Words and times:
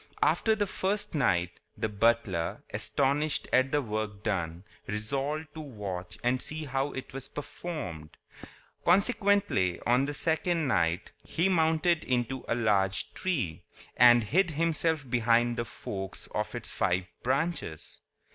After 0.23 0.55
the 0.55 0.65
first 0.65 1.13
night, 1.13 1.59
the 1.77 1.87
butler, 1.87 2.63
astonished 2.73 3.47
at 3.53 3.71
the 3.71 3.83
work 3.83 4.23
done, 4.23 4.63
resolved 4.87 5.53
to 5.53 5.59
watch 5.61 6.17
and 6.23 6.41
see 6.41 6.63
how 6.65 6.91
it 6.93 7.13
was 7.13 7.29
performed. 7.29 8.17
Consequently, 8.83 9.79
on 9.81 10.05
the 10.05 10.15
second 10.15 10.67
night, 10.67 11.11
he 11.23 11.49
mounted 11.49 12.03
into 12.03 12.43
a 12.47 12.55
large 12.55 13.13
tree, 13.13 13.61
and 13.95 14.23
hid 14.23 14.49
himself 14.49 15.07
between 15.07 15.53
the 15.53 15.65
forks 15.65 16.25
of 16.33 16.55
its 16.55 16.71
five 16.71 17.05
branches. 17.21 18.01